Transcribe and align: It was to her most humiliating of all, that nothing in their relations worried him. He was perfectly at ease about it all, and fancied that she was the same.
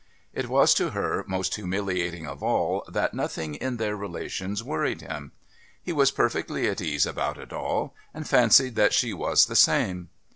It 0.33 0.49
was 0.49 0.73
to 0.73 0.89
her 0.97 1.23
most 1.27 1.53
humiliating 1.53 2.25
of 2.25 2.41
all, 2.41 2.83
that 2.87 3.13
nothing 3.13 3.53
in 3.53 3.77
their 3.77 3.95
relations 3.95 4.63
worried 4.63 5.01
him. 5.01 5.31
He 5.83 5.93
was 5.93 6.09
perfectly 6.09 6.67
at 6.67 6.81
ease 6.81 7.05
about 7.05 7.37
it 7.37 7.53
all, 7.53 7.93
and 8.11 8.27
fancied 8.27 8.73
that 8.77 8.93
she 8.95 9.13
was 9.13 9.45
the 9.45 9.55
same. 9.55 10.09